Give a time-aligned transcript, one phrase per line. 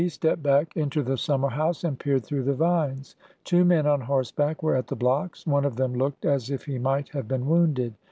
[0.01, 3.15] 11 stepped back into the summer house and peered through the vines.
[3.43, 5.45] Two men on horseback were at the blocks.
[5.45, 7.93] One of them looked as if he might have been wounded.